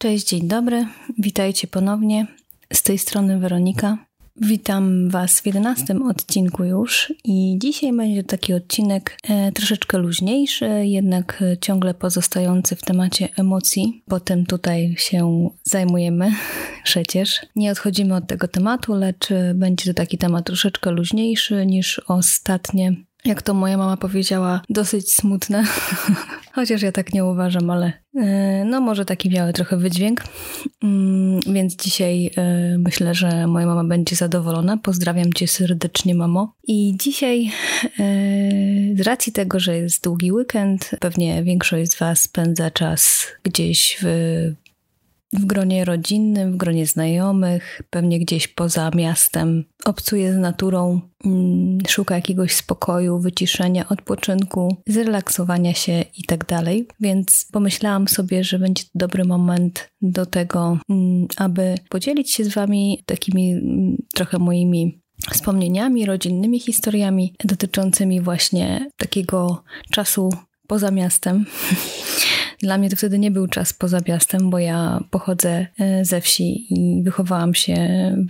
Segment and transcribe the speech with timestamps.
[0.00, 0.86] Cześć, dzień dobry.
[1.18, 2.26] Witajcie ponownie.
[2.72, 3.98] Z tej strony Weronika.
[4.36, 11.44] Witam Was w 11 odcinku już i dzisiaj będzie taki odcinek e, troszeczkę luźniejszy, jednak
[11.60, 14.02] ciągle pozostający w temacie emocji.
[14.08, 16.32] Potem tutaj się zajmujemy
[16.84, 17.40] przecież.
[17.56, 23.42] Nie odchodzimy od tego tematu, lecz będzie to taki temat troszeczkę luźniejszy niż ostatnie jak
[23.42, 25.64] to moja mama powiedziała, dosyć smutne.
[26.54, 30.24] Chociaż ja tak nie uważam, ale e, no może taki miały trochę wydźwięk.
[30.82, 34.76] Mm, więc dzisiaj e, myślę, że moja mama będzie zadowolona.
[34.76, 36.54] Pozdrawiam cię serdecznie, mamo.
[36.66, 37.50] I dzisiaj
[37.84, 38.02] e,
[38.96, 44.67] z racji tego, że jest długi weekend, pewnie większość z was spędza czas gdzieś w
[45.32, 49.64] w gronie rodzinnym, w gronie znajomych, pewnie gdzieś poza miastem.
[49.84, 56.38] Obcuje z naturą, mm, szuka jakiegoś spokoju, wyciszenia, odpoczynku, zrelaksowania się i tak.
[57.00, 62.54] Więc pomyślałam sobie, że będzie to dobry moment do tego, mm, aby podzielić się z
[62.54, 70.30] Wami takimi mm, trochę moimi wspomnieniami, rodzinnymi historiami dotyczącymi właśnie takiego czasu
[70.68, 71.44] poza miastem.
[72.62, 76.74] Dla mnie to wtedy nie był czas poza miastem, bo ja pochodzę e, ze wsi
[76.74, 77.76] i wychowałam się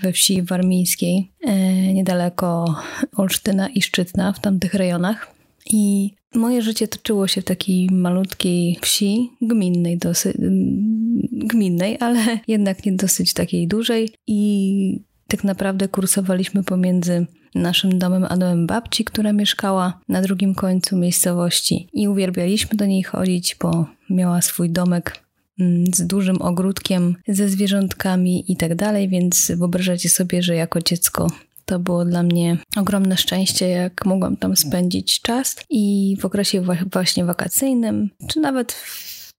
[0.03, 1.55] we wsi warmińskiej, e,
[1.94, 2.75] niedaleko
[3.16, 5.34] Olsztyna i Szczytna, w tamtych rejonach.
[5.70, 10.36] I moje życie toczyło się w takiej malutkiej wsi, gminnej dosyć,
[11.33, 18.36] gminnej, ale jednak nie dosyć takiej dużej i tak naprawdę kursowaliśmy pomiędzy naszym domem a
[18.36, 24.42] domem babci, która mieszkała na drugim końcu miejscowości i uwielbialiśmy do niej chodzić, bo miała
[24.42, 25.24] swój domek
[25.60, 31.26] mm, z dużym ogródkiem, ze zwierzątkami i tak dalej, więc wyobrażacie sobie, że jako dziecko
[31.64, 37.24] to było dla mnie ogromne szczęście, jak mogłam tam spędzić czas i w okresie właśnie
[37.24, 38.76] wakacyjnym, czy nawet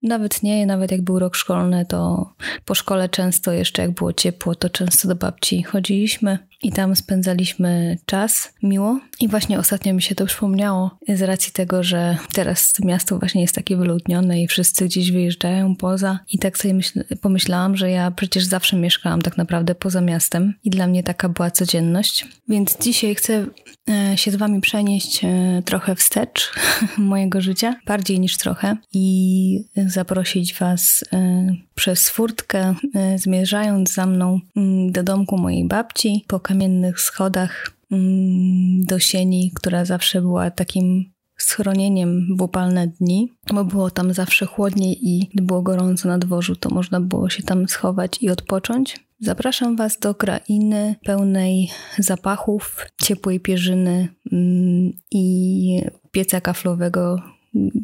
[0.03, 2.31] nawet nie, nawet jak był rok szkolny, to
[2.65, 7.97] po szkole często jeszcze jak było ciepło, to często do babci chodziliśmy i tam spędzaliśmy
[8.05, 8.99] czas miło.
[9.19, 13.55] I właśnie ostatnio mi się to przypomniało z racji tego, że teraz miasto właśnie jest
[13.55, 16.19] takie wyludnione i wszyscy gdzieś wyjeżdżają poza.
[16.31, 20.69] I tak sobie myśl, pomyślałam, że ja przecież zawsze mieszkałam tak naprawdę poza miastem i
[20.69, 22.27] dla mnie taka była codzienność.
[22.49, 23.45] Więc dzisiaj chcę
[23.89, 26.51] e, się z Wami przenieść e, trochę wstecz
[26.97, 32.75] mojego życia, bardziej niż trochę, i zaprosić Was e, przez furtkę,
[33.15, 39.85] zmierzając za mną mm, do domku mojej babci po kamiennych schodach mm, do sieni, która
[39.85, 45.61] zawsze była takim schronieniem w upalne dni, bo było tam zawsze chłodniej i gdy było
[45.61, 48.99] gorąco na dworzu, to można było się tam schować i odpocząć.
[49.19, 57.21] Zapraszam Was do krainy pełnej zapachów, ciepłej pierzyny mm, i pieca kaflowego.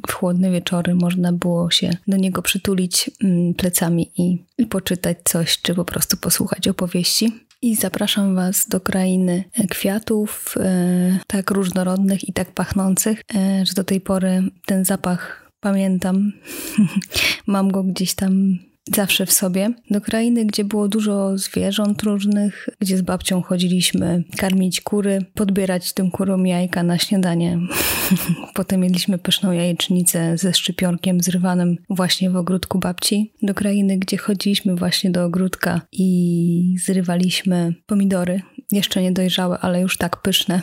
[0.07, 5.61] W chłodne wieczory można było się do niego przytulić mm, plecami i, i poczytać coś,
[5.61, 12.33] czy po prostu posłuchać opowieści i zapraszam Was do krainy kwiatów, e, tak różnorodnych i
[12.33, 16.31] tak pachnących, e, że do tej pory ten zapach pamiętam.
[17.47, 18.59] Mam go gdzieś tam
[18.93, 24.81] zawsze w sobie, do krainy, gdzie było dużo zwierząt różnych, gdzie z babcią chodziliśmy karmić
[24.81, 27.59] kury, podbierać tym kurom jajka na śniadanie.
[28.55, 33.33] Potem mieliśmy pyszną jajecznicę ze szczypionkiem zrywanym właśnie w ogródku babci.
[33.41, 38.41] Do krainy, gdzie chodziliśmy właśnie do ogródka i zrywaliśmy pomidory,
[38.71, 40.61] jeszcze niedojrzałe, ale już tak pyszne,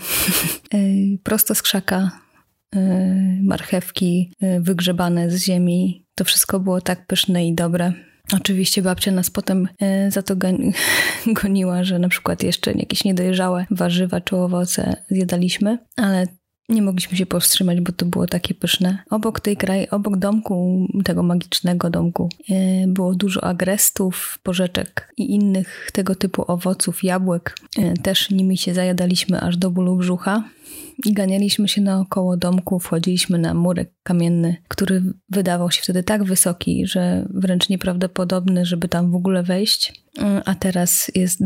[1.25, 2.11] prosto z krzaka
[3.43, 6.07] marchewki wygrzebane z ziemi.
[6.15, 7.93] To wszystko było tak pyszne i dobre.
[8.33, 10.35] Oczywiście babcia nas potem e, za to
[11.43, 16.27] goniła, że na przykład jeszcze jakieś niedojrzałe warzywa czy owoce zjadaliśmy, ale
[16.69, 18.99] nie mogliśmy się powstrzymać, bo to było takie pyszne.
[19.11, 25.91] Obok tej kraj, obok domku, tego magicznego domku, e, było dużo agrestów, porzeczek i innych
[25.93, 27.57] tego typu owoców, jabłek.
[27.79, 30.45] E, też nimi się zajadaliśmy aż do bólu brzucha
[31.07, 37.27] ganialiśmy się naokoło domku, wchodziliśmy na murek kamienny, który wydawał się wtedy tak wysoki, że
[37.31, 40.05] wręcz nieprawdopodobny, żeby tam w ogóle wejść.
[40.19, 41.43] E, a teraz jest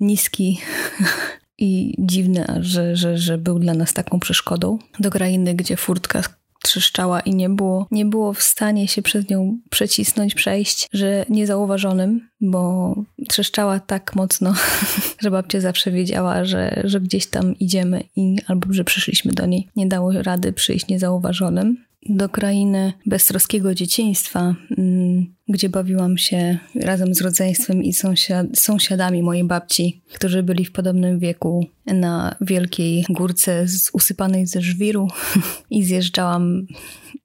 [0.00, 0.60] niski
[1.58, 4.78] i dziwny, że, że, że był dla nas taką przeszkodą.
[5.00, 6.22] Do krainy, gdzie furtka
[6.62, 12.28] trzeszczała i nie było, nie było w stanie się przez nią przecisnąć, przejść, że niezauważonym,
[12.42, 12.94] bo
[13.28, 14.54] trzeszczała tak mocno,
[15.22, 19.68] że babcia zawsze wiedziała, że, że gdzieś tam idziemy i albo że przyszliśmy do niej.
[19.76, 21.76] Nie dało rady przyjść niezauważonym
[22.08, 29.44] do krainy beztroskiego dzieciństwa, mm, gdzie bawiłam się razem z rodzeństwem i sąsiad sąsiadami mojej
[29.44, 35.08] babci, którzy byli w podobnym wieku na wielkiej górce z, usypanej ze żwiru
[35.70, 36.66] i zjeżdżałam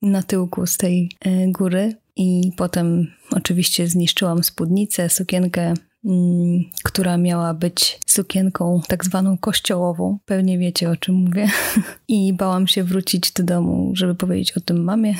[0.01, 5.73] na tyłku z tej e, góry i potem oczywiście zniszczyłam spódnicę, sukienkę,
[6.05, 10.19] mm, która miała być sukienką tak zwaną kościołową.
[10.25, 11.49] Pewnie wiecie o czym mówię.
[12.07, 15.15] I bałam się wrócić do domu, żeby powiedzieć o tym mamie.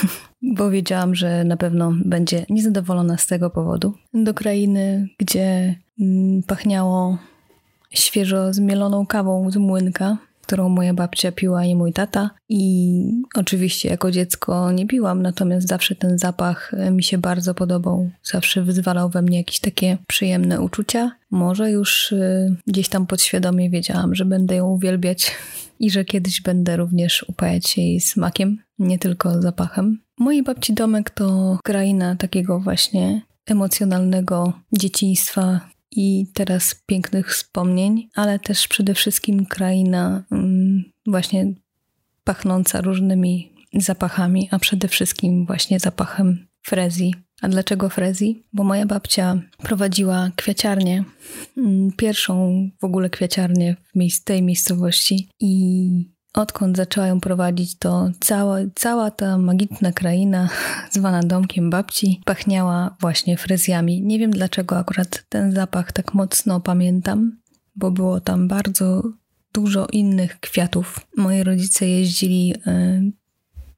[0.56, 3.94] Bo wiedziałam, że na pewno będzie niezadowolona z tego powodu.
[4.14, 7.18] Do krainy, gdzie mm, pachniało
[7.90, 10.18] świeżo zmieloną kawą z młynka,
[10.52, 12.30] którą moja babcia piła i mój tata.
[12.48, 18.10] I oczywiście jako dziecko nie piłam, natomiast zawsze ten zapach e, mi się bardzo podobał.
[18.22, 21.16] Zawsze wyzwalał we mnie jakieś takie przyjemne uczucia.
[21.30, 25.32] Może już e, gdzieś tam podświadomie wiedziałam, że będę ją uwielbiać
[25.80, 29.98] i że kiedyś będę również upajać jej smakiem, nie tylko zapachem.
[30.18, 35.60] Mojej babci domek to kraina takiego właśnie emocjonalnego dzieciństwa,
[35.96, 41.54] i teraz pięknych wspomnień, ale też przede wszystkim kraina mm, właśnie
[42.24, 47.14] pachnąca różnymi zapachami, a przede wszystkim właśnie zapachem frezji.
[47.42, 48.42] A dlaczego frezji?
[48.52, 51.04] Bo moja babcia prowadziła kwiaciarnię,
[51.56, 58.56] mm, pierwszą w ogóle kwiaciarnię w tej miejscowości i Odkąd zaczęła ją prowadzić, to cała,
[58.74, 60.48] cała ta magiczna kraina,
[60.90, 64.02] zwana domkiem babci, pachniała właśnie fryzjami.
[64.02, 67.36] Nie wiem dlaczego akurat ten zapach tak mocno pamiętam,
[67.76, 69.02] bo było tam bardzo
[69.52, 71.00] dużo innych kwiatów.
[71.16, 73.12] Moi rodzice jeździli y,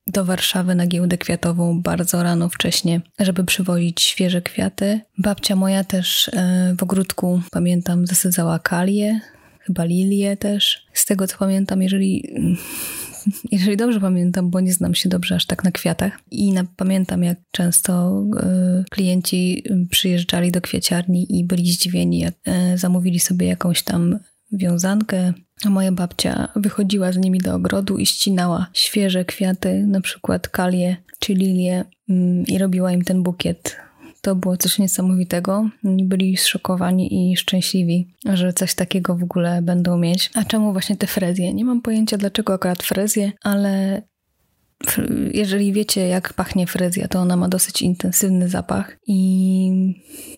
[0.06, 5.00] do Warszawy na giełdę kwiatową bardzo rano wcześnie, żeby przywozić świeże kwiaty.
[5.18, 6.32] Babcia moja też y,
[6.78, 9.20] w ogródku, pamiętam, zasadzała kalię,
[9.66, 10.87] chyba lilię też.
[10.93, 12.34] Z tego co pamiętam, jeżeli,
[13.52, 16.19] jeżeli dobrze pamiętam, bo nie znam się dobrze aż tak na kwiatach.
[16.31, 18.25] I na, pamiętam, jak często
[18.81, 22.34] y, klienci przyjeżdżali do kwieciarni i byli zdziwieni, jak
[22.75, 24.19] y, zamówili sobie jakąś tam
[24.52, 25.32] wiązankę,
[25.64, 30.96] a moja babcia wychodziła z nimi do ogrodu i ścinała świeże kwiaty, na przykład kalie
[31.19, 32.14] czy lilie, y,
[32.46, 33.76] i robiła im ten bukiet
[34.24, 35.68] to było coś niesamowitego.
[35.84, 40.30] Oni byli zszokowani i szczęśliwi, że coś takiego w ogóle będą mieć.
[40.34, 41.54] A czemu właśnie te frezje?
[41.54, 44.02] Nie mam pojęcia dlaczego akurat frezje, ale
[45.32, 49.94] jeżeli wiecie, jak pachnie frezja, to ona ma dosyć intensywny zapach i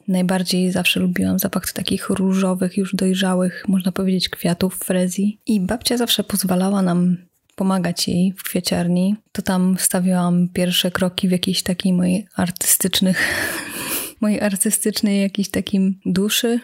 [0.08, 5.40] najbardziej zawsze lubiłam zapach takich różowych, już dojrzałych, można powiedzieć, kwiatów frezji.
[5.46, 7.16] I babcia zawsze pozwalała nam
[7.56, 9.16] pomagać jej w kwieciarni.
[9.32, 13.18] To tam stawiałam pierwsze kroki w jakiejś takiej mojej artystycznych
[14.20, 16.60] mojej artystycznej jakiejś takim duszy.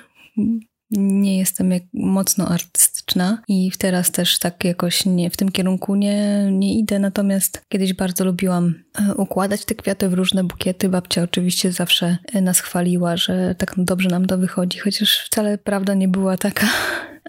[0.91, 6.49] Nie jestem jak mocno artystyczna i teraz też tak jakoś nie, w tym kierunku nie,
[6.53, 10.89] nie idę, natomiast kiedyś bardzo lubiłam e, układać te kwiaty w różne bukiety.
[10.89, 15.95] Babcia oczywiście zawsze e, nas chwaliła, że tak dobrze nam to wychodzi, chociaż wcale prawda
[15.95, 16.67] nie była taka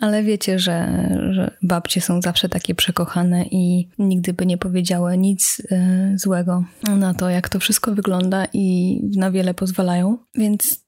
[0.01, 5.59] ale wiecie, że, że babcie są zawsze takie przekochane i nigdy by nie powiedziały nic
[5.59, 6.63] y, złego
[6.97, 10.17] na to, jak to wszystko wygląda i na wiele pozwalają.
[10.35, 10.83] Więc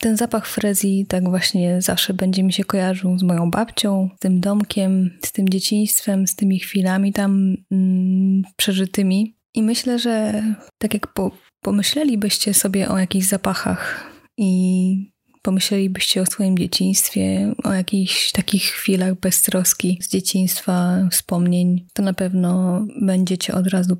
[0.00, 4.40] ten zapach frezji tak właśnie zawsze będzie mi się kojarzył z moją babcią, z tym
[4.40, 9.36] domkiem, z tym dzieciństwem, z tymi chwilami tam mm, przeżytymi.
[9.54, 10.42] I myślę, że
[10.78, 11.30] tak jak po,
[11.60, 15.15] pomyślelibyście sobie o jakichś zapachach i
[15.46, 22.80] pomyślelibyście o swoim dzieciństwie, o jakichś takich chwilach beztroski z dzieciństwa, wspomnień, to na pewno
[23.00, 23.96] będziecie od razu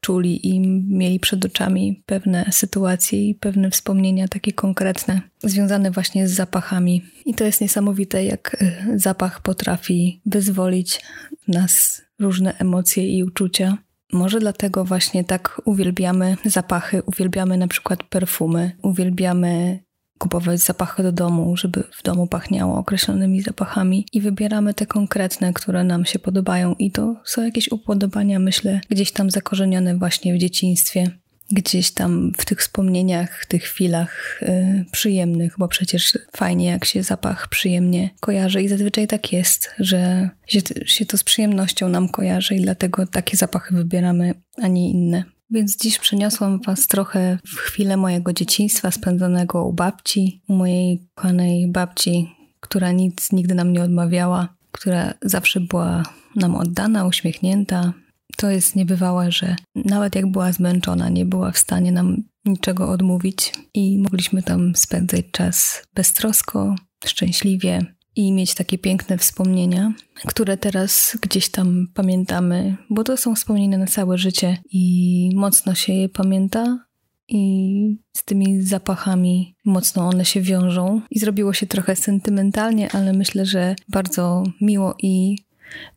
[0.00, 6.32] czuli i mieli przed oczami pewne sytuacje i pewne wspomnienia takie konkretne, związane właśnie z
[6.32, 7.02] zapachami.
[7.26, 11.00] I to jest niesamowite, jak e, zapach potrafi wyzwolić
[11.44, 13.78] w nas różne emocje i uczucia.
[14.12, 19.85] Może dlatego właśnie tak uwielbiamy zapachy, uwielbiamy na przykład perfumy, uwielbiamy
[20.18, 25.84] kupować zapachy do domu, żeby w domu pachniało określonymi zapachami i wybieramy te konkretne, które
[25.84, 31.10] nam się podobają i to są jakieś upodobania, myślę, gdzieś tam zakorzenione właśnie w dzieciństwie.
[31.50, 37.48] Gdzieś tam w tych wspomnieniach, tych chwilach yy, przyjemnych, bo przecież fajnie, jak się zapach
[37.48, 42.60] przyjemnie kojarzy, i zazwyczaj tak jest, że się, się to z przyjemnością nam kojarzy, i
[42.60, 45.35] dlatego takie zapachy wybieramy, a nie inne.
[45.50, 51.68] Więc dziś przeniosłam Was trochę w chwilę mojego dzieciństwa spędzonego u babci, u mojej kochanej
[51.68, 56.02] babci, która nic nigdy nam nie odmawiała, która zawsze była
[56.36, 57.92] nam oddana, uśmiechnięta.
[58.36, 63.52] To jest niebywałe, że nawet jak była zmęczona, nie była w stanie nam niczego odmówić
[63.74, 66.74] i mogliśmy tam spędzać czas beztrosko,
[67.06, 69.92] szczęśliwie, i mieć takie piękne wspomnienia,
[70.26, 75.92] które teraz gdzieś tam pamiętamy, bo to są wspomnienia na całe życie i mocno się
[75.92, 76.86] je pamięta.
[77.28, 81.00] I z tymi zapachami mocno one się wiążą.
[81.10, 85.38] I zrobiło się trochę sentymentalnie, ale myślę, że bardzo miło i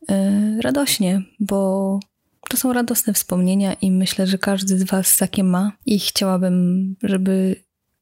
[0.08, 2.00] yy, radośnie, bo
[2.48, 7.56] to są radosne wspomnienia i myślę, że każdy z Was takie ma i chciałabym, żeby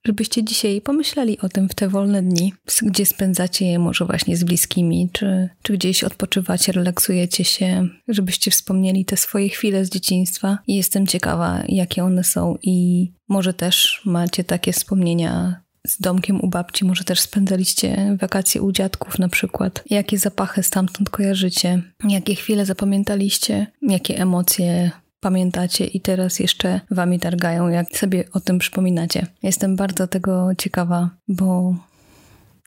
[0.07, 4.45] żebyście dzisiaj pomyśleli o tym w te wolne dni, gdzie spędzacie je może właśnie z
[4.45, 10.59] bliskimi, czy, czy gdzieś odpoczywacie, relaksujecie się, żebyście wspomnieli te swoje chwile z dzieciństwa.
[10.67, 16.49] I jestem ciekawa, jakie one są i może też macie takie wspomnienia z domkiem u
[16.49, 19.85] babci, może też spędzaliście wakacje u dziadków na przykład.
[19.91, 21.83] Jakie zapachy stamtąd kojarzycie?
[22.09, 23.67] Jakie chwile zapamiętaliście?
[23.83, 24.91] Jakie emocje
[25.21, 29.27] pamiętacie i teraz jeszcze wami targają, jak sobie o tym przypominacie.
[29.43, 31.75] Jestem bardzo tego ciekawa, bo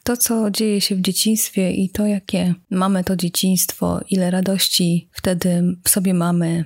[0.03, 5.77] to, co dzieje się w dzieciństwie i to, jakie mamy to dzieciństwo, ile radości wtedy
[5.83, 6.65] w sobie mamy,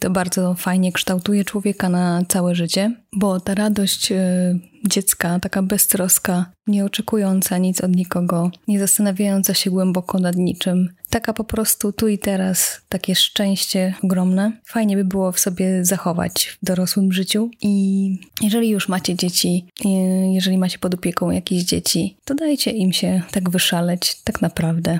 [0.00, 6.52] to bardzo fajnie kształtuje człowieka na całe życie, bo ta radość e, dziecka, taka beztroska,
[6.66, 12.08] nie oczekująca nic od nikogo, nie zastanawiająca się głęboko nad niczym, taka po prostu tu
[12.08, 17.50] i teraz, takie szczęście ogromne, fajnie by było w sobie zachować w dorosłym życiu.
[17.62, 19.88] I jeżeli już macie dzieci, e,
[20.34, 24.98] jeżeli macie pod opieką jakieś dzieci, to dajcie im się tak wyszaleć, tak naprawdę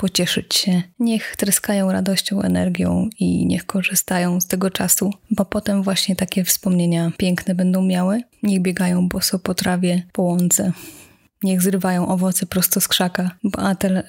[0.00, 0.82] pocieszyć się.
[0.98, 7.12] Niech tryskają radością, energią i niech korzystają z tego czasu, bo potem właśnie takie wspomnienia
[7.16, 8.22] piękne będą miały.
[8.42, 10.72] Niech biegają boso po trawie, po łące.
[11.42, 14.02] Niech zrywają owoce prosto z krzaka, bo a te,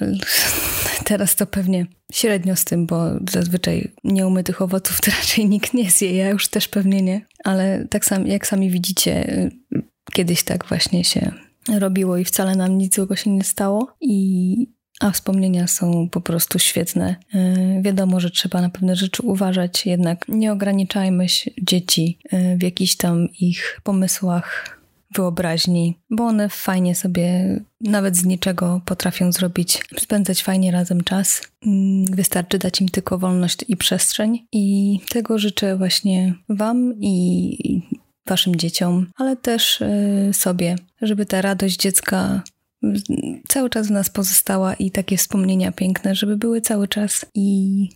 [1.10, 6.16] teraz to pewnie średnio z tym, bo zazwyczaj nieumytych owoców to raczej nikt nie zje,
[6.16, 9.50] ja już też pewnie nie, ale tak sam, jak sami widzicie,
[10.14, 11.32] kiedyś tak właśnie się
[11.80, 16.60] robiło i wcale nam nic złego się nie stało i a wspomnienia są po prostu
[16.60, 17.16] świetne.
[17.34, 21.26] E, wiadomo, że trzeba na pewne rzeczy uważać, jednak nie ograniczajmy
[21.62, 24.78] dzieci e, w jakichś tam ich pomysłach,
[25.16, 31.42] wyobraźni, bo one fajnie sobie nawet z niczego potrafią zrobić, spędzać fajnie razem czas.
[31.66, 34.46] Mm, wystarczy dać im tylko wolność i przestrzeń.
[34.52, 37.82] I tego życzę właśnie Wam i
[38.28, 42.44] Waszym dzieciom, ale też e, sobie, żeby ta radość dziecka
[43.48, 47.26] cały czas w nas pozostała i takie wspomnienia piękne, żeby były cały czas.
[47.34, 47.90] I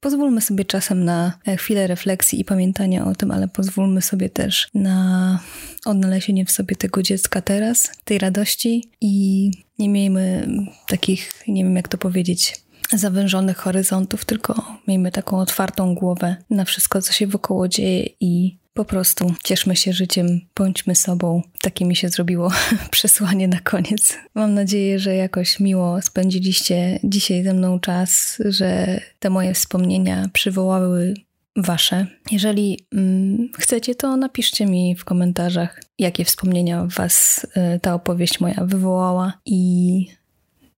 [0.00, 5.40] pozwólmy sobie czasem na chwilę refleksji i pamiętania o tym, ale pozwólmy sobie też na
[5.84, 10.48] odnalezienie w sobie tego dziecka teraz, tej radości i nie miejmy
[10.88, 12.56] takich, nie wiem jak to powiedzieć,
[12.92, 18.84] zawężonych horyzontów, tylko miejmy taką otwartą głowę na wszystko, co się wokoło dzieje i po
[18.84, 21.42] prostu cieszmy się życiem, bądźmy sobą.
[21.60, 22.50] Takie mi się zrobiło
[22.90, 24.18] przesłanie na koniec.
[24.34, 31.14] Mam nadzieję, że jakoś miło spędziliście dzisiaj ze mną czas, że te moje wspomnienia przywołały
[31.56, 32.06] Wasze.
[32.30, 38.64] Jeżeli mm, chcecie, to napiszcie mi w komentarzach, jakie wspomnienia Was y, ta opowieść moja
[38.64, 40.06] wywołała i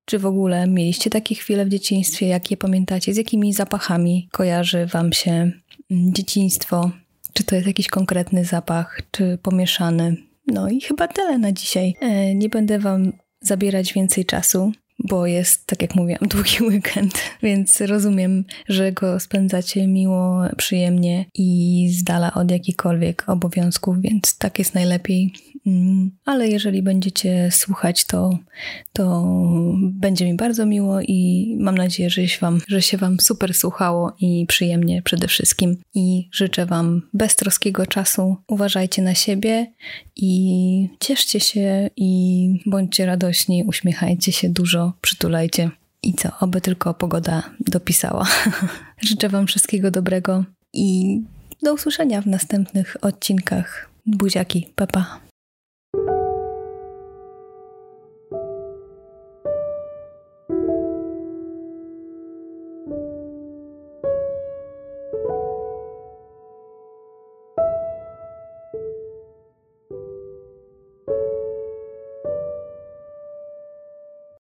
[0.04, 5.12] czy w ogóle mieliście takie chwile w dzieciństwie, jakie pamiętacie, z jakimi zapachami kojarzy Wam
[5.12, 6.90] się mm, dzieciństwo,
[7.32, 10.16] czy to jest jakiś konkretny zapach, czy pomieszany.
[10.46, 11.94] No i chyba tyle na dzisiaj.
[12.00, 14.72] E, nie będę Wam zabierać więcej czasu
[15.04, 21.88] bo jest, tak jak mówiłam, długi weekend, więc rozumiem, że go spędzacie miło, przyjemnie i
[21.92, 25.32] z dala od jakichkolwiek obowiązków, więc tak jest najlepiej.
[25.66, 28.38] Mm, ale jeżeli będziecie słuchać, to,
[28.92, 29.24] to
[29.80, 34.12] będzie mi bardzo miło i mam nadzieję, że się, wam, że się Wam super słuchało
[34.20, 35.76] i przyjemnie przede wszystkim.
[35.94, 38.36] I życzę Wam beztroskiego czasu.
[38.48, 39.72] Uważajcie na siebie
[40.20, 45.70] i cieszcie się i bądźcie radośni, uśmiechajcie się dużo, przytulajcie.
[46.02, 48.26] I co, oby tylko pogoda dopisała.
[49.08, 51.20] Życzę Wam wszystkiego dobrego i
[51.62, 53.90] do usłyszenia w następnych odcinkach.
[54.06, 55.29] Buziaki, papa.